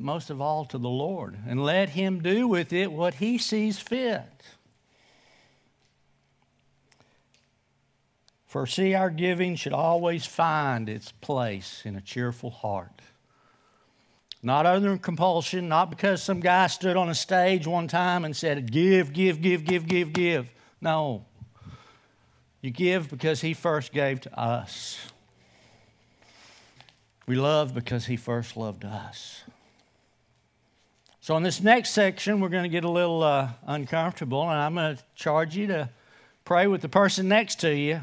but 0.00 0.04
most 0.06 0.30
of 0.30 0.40
all 0.40 0.64
to 0.64 0.78
the 0.78 0.88
Lord, 0.88 1.36
and 1.46 1.62
let 1.62 1.90
Him 1.90 2.22
do 2.22 2.48
with 2.48 2.72
it 2.72 2.90
what 2.90 3.14
He 3.14 3.36
sees 3.36 3.78
fit. 3.78 4.22
For 8.46 8.66
see, 8.66 8.94
our 8.94 9.10
giving 9.10 9.56
should 9.56 9.74
always 9.74 10.24
find 10.24 10.88
its 10.88 11.12
place 11.12 11.82
in 11.84 11.96
a 11.96 12.00
cheerful 12.00 12.48
heart. 12.48 13.02
Not 14.42 14.64
under 14.64 14.96
compulsion, 14.96 15.68
not 15.68 15.90
because 15.90 16.22
some 16.22 16.40
guy 16.40 16.68
stood 16.68 16.96
on 16.96 17.10
a 17.10 17.14
stage 17.14 17.66
one 17.66 17.86
time 17.86 18.24
and 18.24 18.34
said, 18.34 18.72
Give, 18.72 19.12
give, 19.12 19.42
give, 19.42 19.66
give, 19.66 19.86
give, 19.86 20.14
give. 20.14 20.50
No. 20.80 21.26
You 22.62 22.70
give 22.70 23.10
because 23.10 23.42
he 23.42 23.52
first 23.52 23.92
gave 23.92 24.22
to 24.22 24.40
us. 24.40 24.98
We 27.26 27.36
love 27.36 27.74
because 27.74 28.06
he 28.06 28.16
first 28.16 28.56
loved 28.56 28.86
us. 28.86 29.44
So, 31.30 31.36
in 31.36 31.44
this 31.44 31.62
next 31.62 31.90
section, 31.90 32.40
we're 32.40 32.48
going 32.48 32.64
to 32.64 32.68
get 32.68 32.82
a 32.82 32.90
little 32.90 33.22
uh, 33.22 33.50
uncomfortable, 33.64 34.42
and 34.42 34.58
I'm 34.58 34.74
going 34.74 34.96
to 34.96 35.02
charge 35.14 35.54
you 35.54 35.68
to 35.68 35.88
pray 36.44 36.66
with 36.66 36.82
the 36.82 36.88
person 36.88 37.28
next 37.28 37.60
to 37.60 37.72
you 37.72 38.00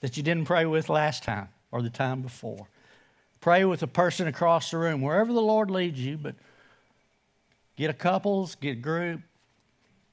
that 0.00 0.18
you 0.18 0.22
didn't 0.22 0.44
pray 0.44 0.66
with 0.66 0.90
last 0.90 1.22
time 1.22 1.48
or 1.70 1.80
the 1.80 1.88
time 1.88 2.20
before. 2.20 2.68
Pray 3.40 3.64
with 3.64 3.82
a 3.82 3.86
person 3.86 4.28
across 4.28 4.70
the 4.70 4.76
room, 4.76 5.00
wherever 5.00 5.32
the 5.32 5.40
Lord 5.40 5.70
leads 5.70 5.98
you, 5.98 6.18
but 6.18 6.34
get 7.74 7.88
a 7.88 7.94
couples, 7.94 8.54
get 8.54 8.72
a 8.72 8.74
group, 8.74 9.22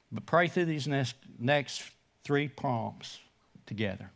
but 0.10 0.26
pray 0.26 0.48
through 0.48 0.64
these 0.64 0.88
next, 0.88 1.18
next 1.38 1.84
three 2.24 2.48
prompts 2.48 3.20
together. 3.66 4.12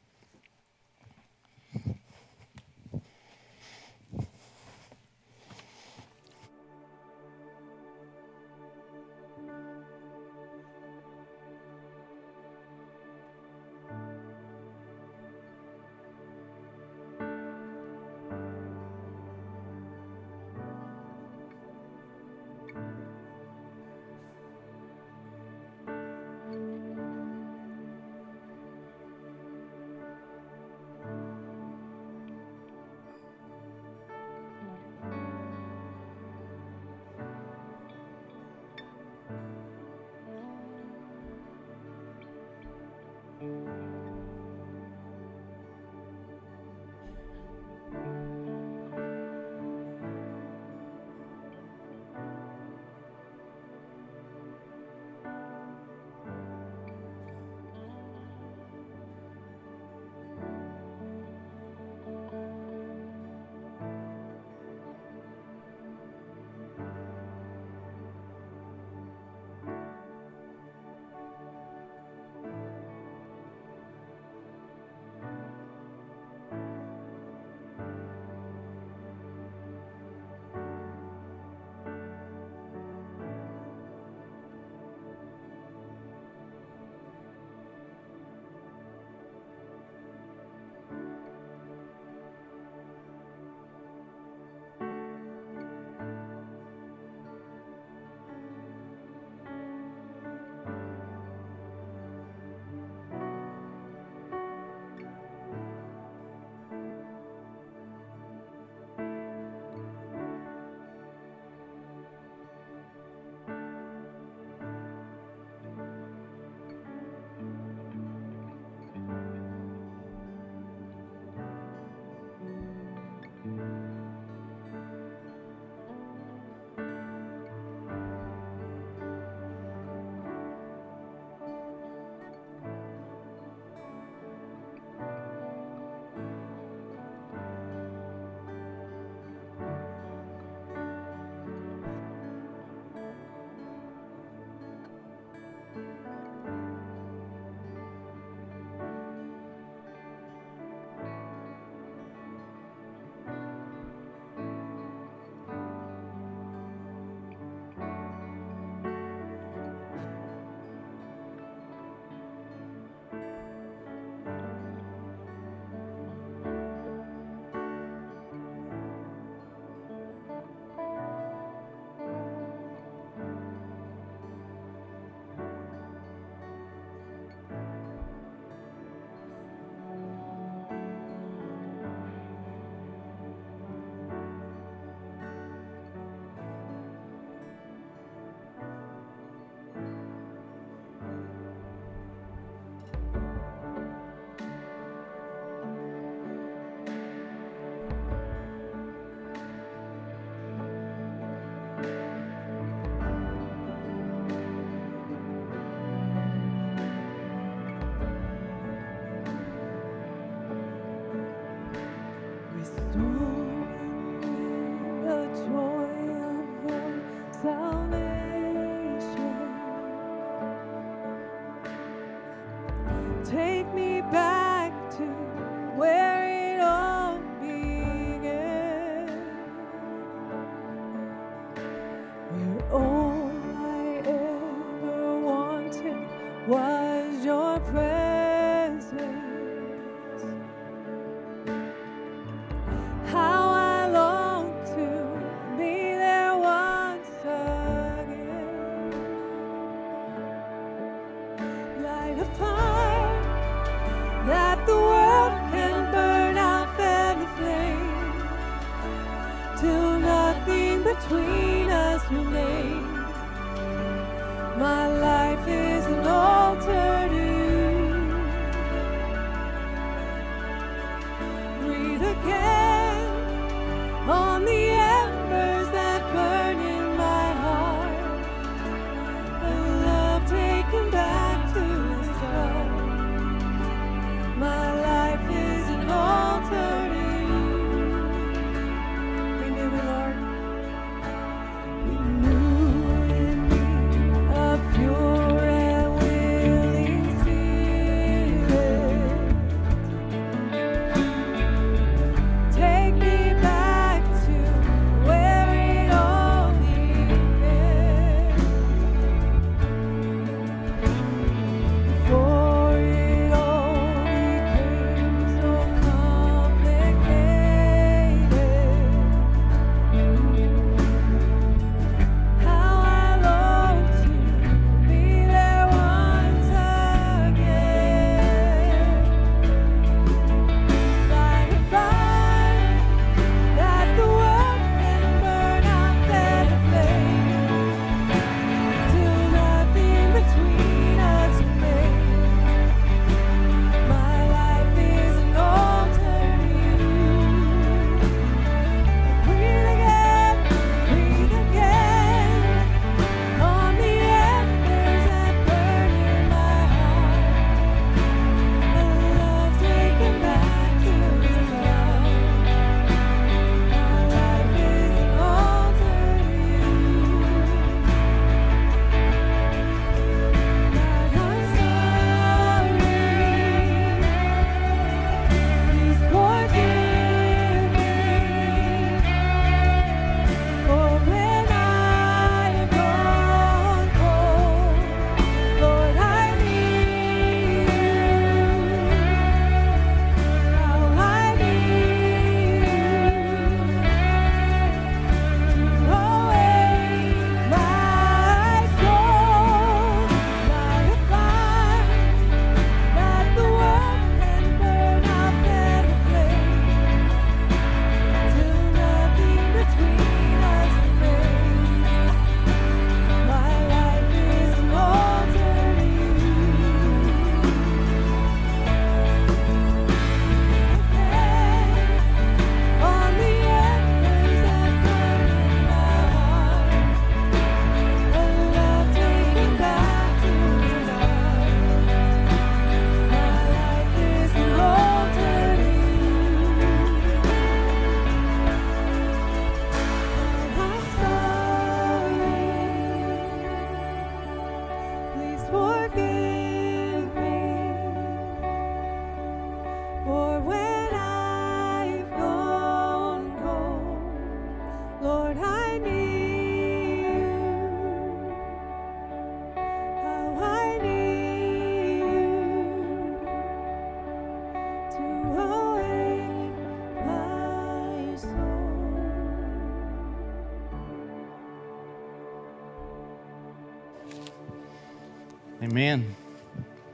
Amen. 475.79 476.13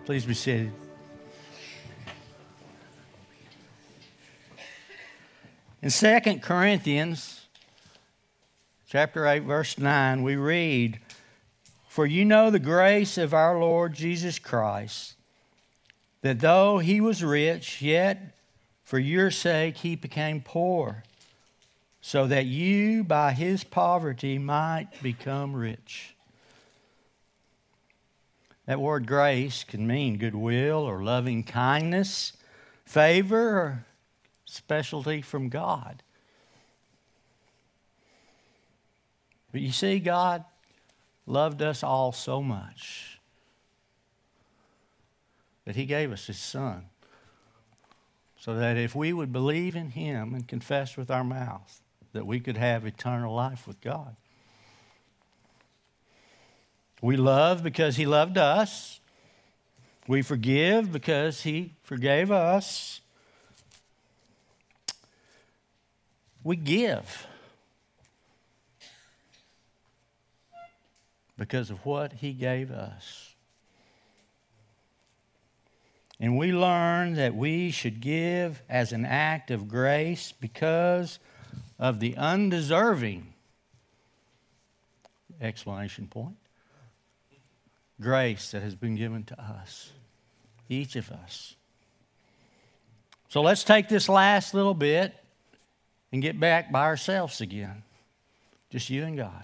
Please 0.06 0.28
be 0.28 0.36
seated. 0.36 0.72
In 5.82 5.90
2 5.90 6.40
Corinthians 6.40 7.48
chapter 8.88 9.26
8 9.26 9.40
verse 9.40 9.80
9 9.80 10.22
we 10.22 10.36
read 10.36 11.00
for 11.88 12.06
you 12.06 12.26
know 12.26 12.52
the 12.52 12.60
grace 12.60 13.18
of 13.18 13.34
our 13.34 13.60
Lord 13.60 13.96
Jesus 13.96 14.38
Christ 14.38 15.16
that 16.22 16.40
though 16.40 16.78
he 16.78 17.02
was 17.02 17.24
rich 17.24 17.82
yet 17.82 18.36
for 18.84 19.00
your 19.00 19.32
sake 19.32 19.78
he 19.78 19.96
became 19.96 20.42
poor 20.42 21.02
so 22.02 22.28
that 22.28 22.46
you 22.46 23.04
by 23.04 23.32
his 23.32 23.64
poverty 23.64 24.38
might 24.38 24.90
become 25.02 25.56
rich. 25.56 26.15
That 28.66 28.82
word 28.82 29.06
grace 29.06 29.64
can 29.64 29.86
mean 29.86 30.18
goodwill 30.18 30.80
or 30.80 31.04
loving 31.04 31.44
kindness, 31.44 32.34
favor, 32.84 33.50
or 33.50 33.86
specialty 34.46 35.22
from 35.22 35.50
God. 35.50 36.02
But 39.52 39.62
you 39.62 39.72
see, 39.72 40.00
God 40.00 40.44
loved 41.26 41.62
us 41.62 41.84
all 41.84 42.12
so 42.12 42.42
much 42.42 43.20
that 45.66 45.76
He 45.76 45.86
gave 45.86 46.12
us 46.12 46.28
His 46.28 46.40
Son 46.40 46.86
so 48.38 48.56
that 48.56 48.78
if 48.78 48.96
we 48.96 49.14
would 49.14 49.32
believe 49.32 49.76
in 49.76 49.92
Him 49.92 50.34
and 50.34 50.48
confess 50.48 50.98
with 50.98 51.10
our 51.10 51.24
mouth, 51.24 51.82
that 52.14 52.28
we 52.28 52.40
could 52.40 52.58
have 52.58 52.86
eternal 52.86 53.34
life 53.34 53.68
with 53.68 53.82
God. 53.82 54.16
We 57.02 57.18
love 57.18 57.64
because 57.64 57.96
He 57.96 58.06
loved 58.06 58.38
us. 58.38 59.00
We 60.08 60.22
forgive 60.22 60.92
because 60.92 61.42
He 61.42 61.74
forgave 61.84 62.32
us. 62.32 63.02
We 66.44 66.56
give 66.56 67.28
because 71.38 71.70
of 71.70 71.86
what 71.86 72.14
He 72.14 72.34
gave 72.34 72.72
us. 72.72 73.34
And 76.20 76.38
we 76.38 76.54
learn 76.54 77.16
that 77.16 77.36
we 77.36 77.72
should 77.72 78.00
give 78.00 78.62
as 78.70 78.94
an 78.94 79.06
act 79.06 79.52
of 79.52 79.68
grace 79.68 80.32
because 80.32 81.20
of 81.78 82.00
the 82.00 82.16
undeserving 82.16 83.34
explanation 85.42 86.08
point 86.08 86.38
grace 88.00 88.52
that 88.52 88.62
has 88.62 88.76
been 88.76 88.96
given 88.96 89.24
to 89.24 89.42
us, 89.42 89.92
each 90.70 90.96
of 90.96 91.12
us. 91.12 91.56
So 93.30 93.42
let's 93.42 93.64
take 93.64 93.90
this 93.90 94.08
last 94.08 94.54
little 94.54 94.74
bit 94.74 95.14
and 96.12 96.22
get 96.22 96.40
back 96.40 96.72
by 96.72 96.84
ourselves 96.84 97.42
again. 97.42 97.84
Just 98.70 98.90
you 98.90 99.04
and 99.04 99.18
God. 99.18 99.44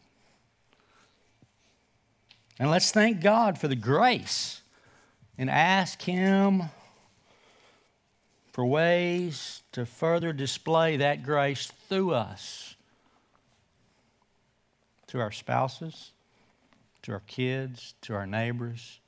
And 2.60 2.70
let's 2.70 2.92
thank 2.92 3.22
God 3.22 3.58
for 3.58 3.68
the 3.68 3.76
grace 3.76 4.62
and 5.38 5.50
ask 5.50 6.02
Him 6.02 6.64
for 8.52 8.66
ways 8.66 9.64
to 9.72 9.86
further 9.86 10.34
display 10.34 10.98
that 10.98 11.24
grace 11.24 11.72
through 11.90 12.14
us 12.14 12.76
to 15.08 15.20
our 15.20 15.32
spouses, 15.32 16.12
to 17.04 17.14
our 17.14 17.22
kids, 17.28 17.96
to 18.02 18.14
our 18.14 18.26
neighbors, 18.26 19.00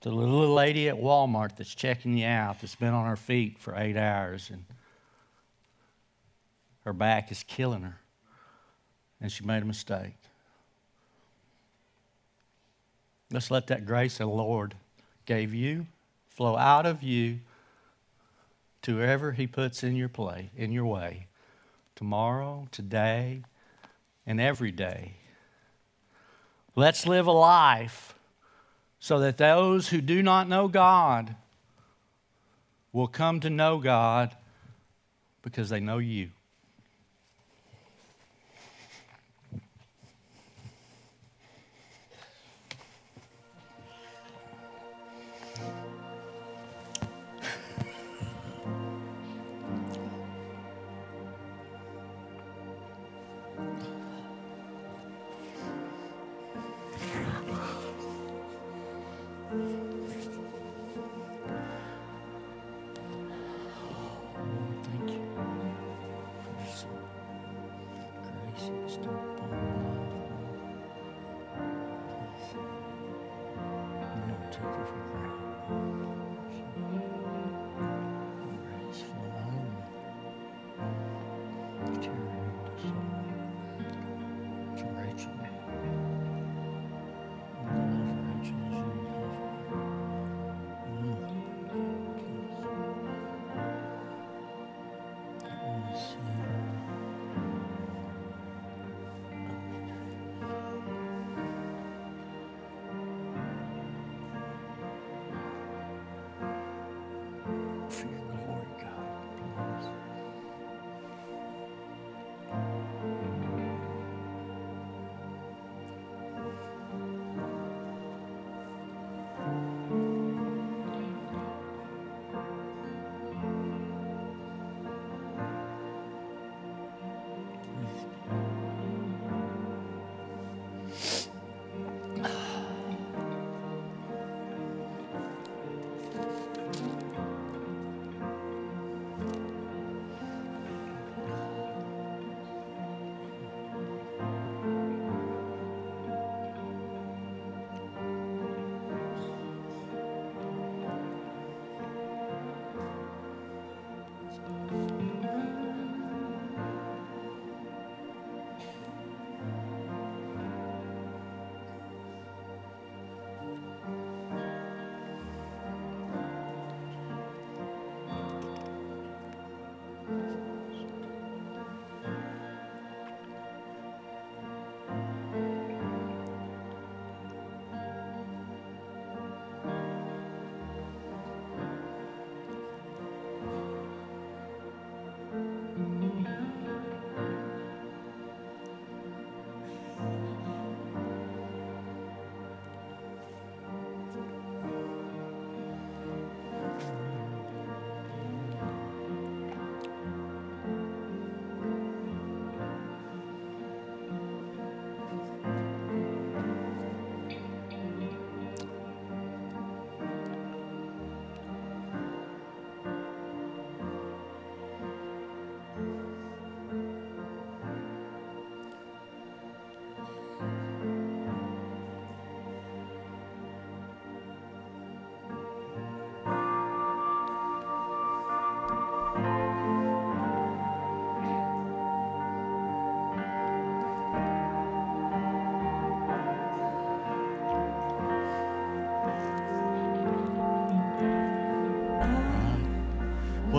to 0.00 0.10
the 0.10 0.14
little 0.14 0.54
lady 0.54 0.88
at 0.88 0.96
Walmart 0.96 1.56
that's 1.56 1.74
checking 1.74 2.16
you 2.16 2.26
out, 2.26 2.60
that's 2.60 2.74
been 2.74 2.94
on 2.94 3.06
her 3.06 3.16
feet 3.16 3.58
for 3.58 3.76
eight 3.76 3.96
hours 3.96 4.50
and 4.50 4.64
her 6.84 6.92
back 6.94 7.30
is 7.30 7.42
killing 7.42 7.82
her, 7.82 7.98
and 9.20 9.30
she 9.30 9.44
made 9.44 9.62
a 9.62 9.66
mistake. 9.66 10.14
Let's 13.30 13.50
let 13.50 13.66
that 13.66 13.84
grace 13.84 14.18
the 14.18 14.26
Lord 14.26 14.74
gave 15.26 15.52
you 15.52 15.86
flow 16.38 16.56
out 16.56 16.86
of 16.86 17.02
you 17.02 17.40
to 18.80 18.96
whoever 18.96 19.32
He 19.32 19.46
puts 19.46 19.82
in 19.82 19.96
your 19.96 20.08
play, 20.08 20.50
in 20.56 20.72
your 20.72 20.86
way, 20.86 21.26
tomorrow, 21.94 22.68
today, 22.70 23.42
and 24.24 24.40
every 24.40 24.70
day. 24.70 25.17
Let's 26.78 27.08
live 27.08 27.26
a 27.26 27.32
life 27.32 28.14
so 29.00 29.18
that 29.18 29.36
those 29.36 29.88
who 29.88 30.00
do 30.00 30.22
not 30.22 30.48
know 30.48 30.68
God 30.68 31.34
will 32.92 33.08
come 33.08 33.40
to 33.40 33.50
know 33.50 33.78
God 33.78 34.36
because 35.42 35.70
they 35.70 35.80
know 35.80 35.98
you. 35.98 36.30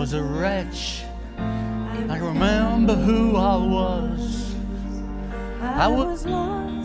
was 0.00 0.14
a 0.14 0.22
wretch. 0.22 1.02
I 1.36 2.16
remember 2.16 2.94
who 2.94 3.36
I 3.36 3.56
was. 3.56 4.54
I 5.60 5.88
was 5.88 6.24
lost. 6.24 6.79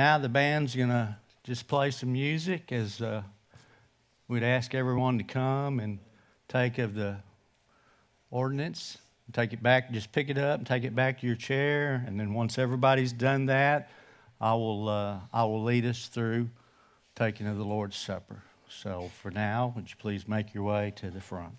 Now 0.00 0.16
the 0.16 0.30
band's 0.30 0.74
going 0.74 0.88
to 0.88 1.14
just 1.44 1.68
play 1.68 1.90
some 1.90 2.14
music 2.14 2.72
as 2.72 3.02
uh, 3.02 3.20
we'd 4.28 4.42
ask 4.42 4.74
everyone 4.74 5.18
to 5.18 5.24
come 5.24 5.78
and 5.78 5.98
take 6.48 6.78
of 6.78 6.94
the 6.94 7.18
ordinance, 8.30 8.96
take 9.34 9.52
it 9.52 9.62
back, 9.62 9.92
just 9.92 10.10
pick 10.10 10.30
it 10.30 10.38
up 10.38 10.56
and 10.56 10.66
take 10.66 10.84
it 10.84 10.94
back 10.94 11.20
to 11.20 11.26
your 11.26 11.36
chair. 11.36 12.02
And 12.06 12.18
then 12.18 12.32
once 12.32 12.58
everybody's 12.58 13.12
done 13.12 13.44
that, 13.46 13.90
I 14.40 14.54
will, 14.54 14.88
uh, 14.88 15.18
I 15.34 15.44
will 15.44 15.64
lead 15.64 15.84
us 15.84 16.06
through 16.06 16.48
taking 17.14 17.46
of 17.46 17.58
the 17.58 17.64
Lord's 17.66 17.98
Supper. 17.98 18.42
So 18.70 19.10
for 19.20 19.30
now, 19.30 19.74
would 19.76 19.90
you 19.90 19.96
please 19.98 20.26
make 20.26 20.54
your 20.54 20.64
way 20.64 20.94
to 20.96 21.10
the 21.10 21.20
front? 21.20 21.52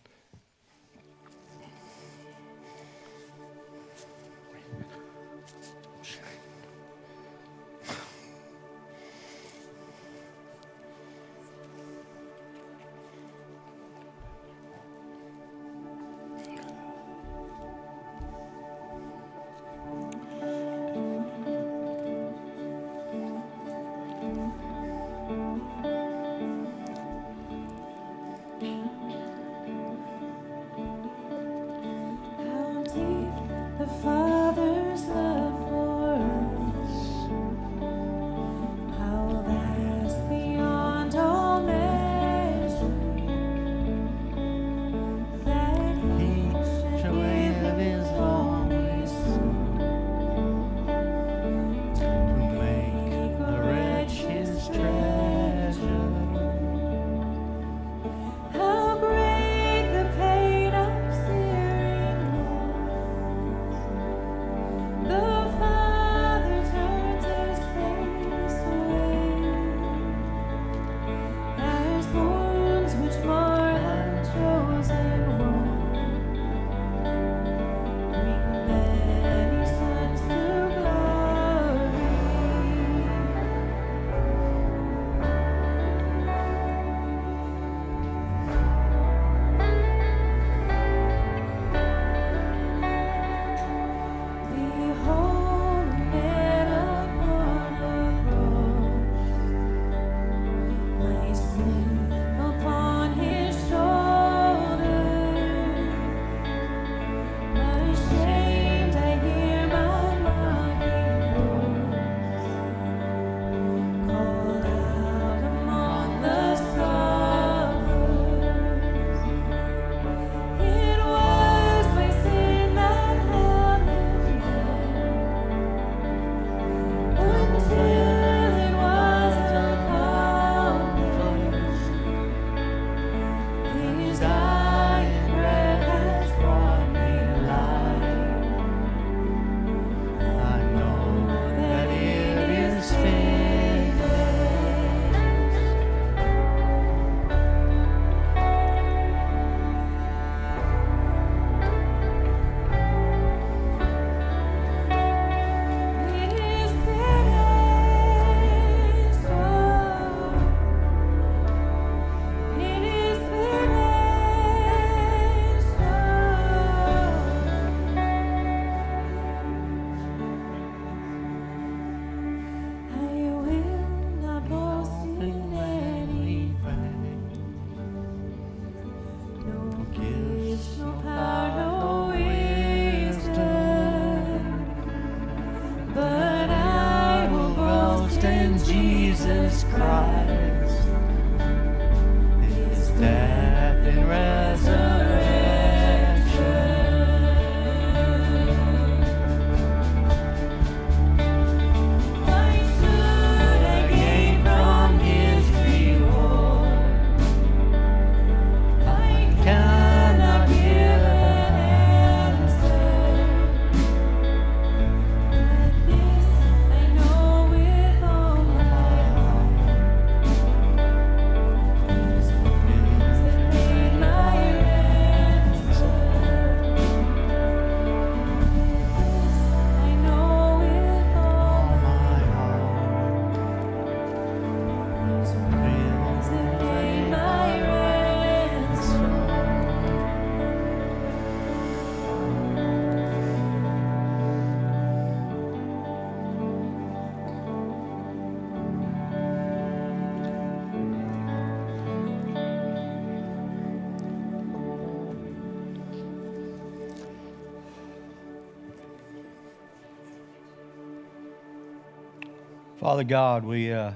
Father 262.91 263.05
God, 263.05 263.45
we, 263.45 263.71
uh, 263.71 263.93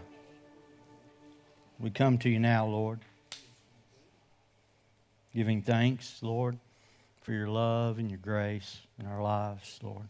we 1.81 1.89
come 1.89 2.17
to 2.19 2.29
you 2.29 2.39
now, 2.39 2.65
Lord, 2.65 3.01
giving 5.35 5.61
thanks, 5.61 6.23
Lord, 6.23 6.57
for 7.21 7.33
your 7.33 7.49
love 7.49 7.99
and 7.99 8.09
your 8.09 8.19
grace 8.19 8.77
in 8.97 9.05
our 9.05 9.21
lives, 9.21 9.77
Lord. 9.83 10.07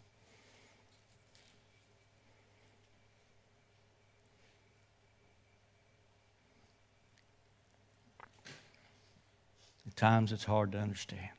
At 9.88 9.96
times 9.96 10.30
it's 10.30 10.44
hard 10.44 10.70
to 10.70 10.78
understand, 10.78 11.30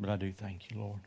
but 0.00 0.08
I 0.08 0.16
do 0.16 0.32
thank 0.32 0.70
you, 0.70 0.80
Lord. 0.80 1.00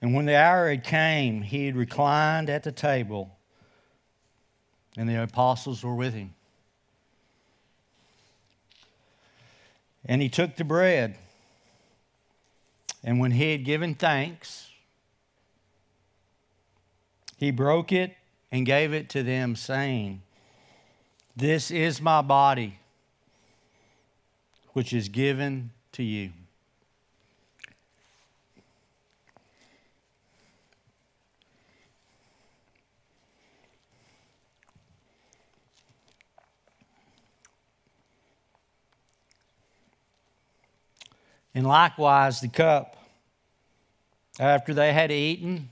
And 0.00 0.14
when 0.14 0.26
the 0.26 0.36
hour 0.36 0.68
had 0.68 0.84
came, 0.84 1.42
he 1.42 1.66
had 1.66 1.76
reclined 1.76 2.48
at 2.48 2.62
the 2.62 2.72
table, 2.72 3.36
and 4.96 5.08
the 5.08 5.22
apostles 5.22 5.82
were 5.82 5.94
with 5.94 6.14
him. 6.14 6.34
And 10.04 10.22
he 10.22 10.28
took 10.28 10.56
the 10.56 10.64
bread, 10.64 11.16
and 13.02 13.18
when 13.18 13.32
he 13.32 13.52
had 13.52 13.64
given 13.64 13.94
thanks, 13.94 14.70
he 17.36 17.50
broke 17.50 17.92
it 17.92 18.16
and 18.50 18.64
gave 18.64 18.92
it 18.92 19.08
to 19.10 19.22
them, 19.22 19.56
saying, 19.56 20.22
This 21.36 21.70
is 21.70 22.00
my 22.00 22.22
body, 22.22 22.78
which 24.72 24.92
is 24.92 25.08
given 25.08 25.70
to 25.92 26.02
you. 26.02 26.32
And 41.58 41.66
likewise 41.66 42.40
the 42.40 42.46
cup, 42.46 42.96
after 44.38 44.72
they 44.72 44.92
had 44.92 45.10
eaten, 45.10 45.70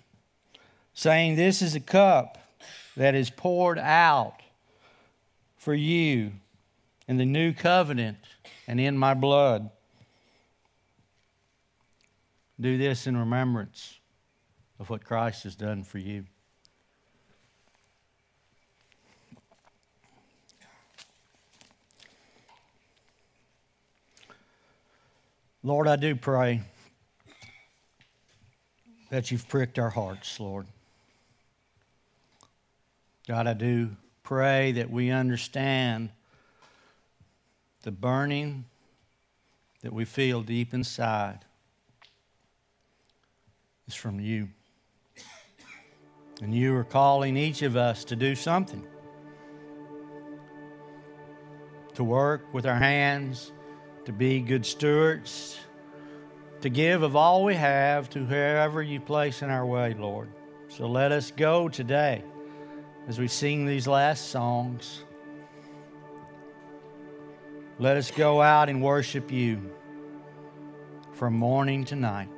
saying, 0.95 1.37
This 1.37 1.63
is 1.63 1.77
a 1.77 1.81
cup 1.81 2.39
that 2.97 3.15
is 3.15 3.31
poured 3.31 3.79
out 3.79 4.35
for 5.57 5.75
you 5.75 6.33
in 7.07 7.19
the 7.19 7.25
new 7.25 7.53
covenant 7.53 8.19
and 8.67 8.81
in 8.81 8.99
my 8.99 9.15
blood. 9.15 9.71
Do 12.61 12.77
this 12.77 13.07
in 13.07 13.17
remembrance 13.17 14.01
of 14.81 14.91
what 14.91 15.05
Christ 15.05 15.45
has 15.45 15.55
done 15.55 15.85
for 15.85 15.99
you. 15.99 16.25
Lord, 25.67 25.89
I 25.89 25.97
do 25.97 26.15
pray 26.15 26.61
that 29.11 29.33
you've 29.33 29.49
pricked 29.49 29.81
our 29.81 29.91
hearts, 29.91 30.39
Lord. 30.39 30.69
God, 33.27 33.49
I 33.49 33.53
do 33.53 33.97
pray 34.23 34.71
that 34.71 34.89
we 34.93 35.11
understand 35.11 36.11
the 37.83 37.91
burning 37.91 38.67
that 39.83 39.93
we 39.93 40.05
feel 40.05 40.41
deep 40.43 40.73
inside 40.73 41.41
is 43.89 43.95
from 43.97 44.21
you. 44.21 44.51
And 46.43 46.55
you 46.55 46.77
are 46.77 46.85
calling 46.85 47.37
each 47.37 47.63
of 47.63 47.75
us 47.75 48.05
to 48.05 48.15
do 48.15 48.37
something. 48.37 48.87
To 51.95 52.05
work 52.05 52.55
with 52.55 52.67
our 52.67 52.79
hands, 52.79 53.51
to 54.07 54.13
be 54.13 54.41
good 54.41 54.65
stewards, 54.65 55.59
to 56.61 56.71
give 56.71 57.03
of 57.03 57.17
all 57.17 57.45
we 57.45 57.55
have 57.55 58.09
to 58.11 58.25
whoever 58.25 58.81
you 58.81 59.01
place 59.01 59.43
in 59.43 59.51
our 59.51 59.67
way, 59.67 59.95
Lord. 59.95 60.29
So 60.69 60.87
let 60.87 61.13
us 61.13 61.33
go 61.33 61.69
today 61.69 62.23
as 63.09 63.19
we 63.19 63.29
sing 63.29 63.67
these 63.67 63.87
last 63.87 64.29
songs. 64.29 65.03
Let 67.79 67.97
us 67.97 68.11
go 68.11 68.41
out 68.41 68.69
and 68.69 68.81
worship 68.81 69.31
you 69.31 69.71
from 71.13 71.35
morning 71.35 71.85
to 71.87 71.97
night. 71.97 72.29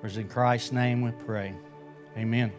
For 0.00 0.08
in 0.08 0.28
Christ's 0.28 0.72
name 0.72 1.02
we 1.02 1.10
pray. 1.10 1.54
Amen. 2.16 2.52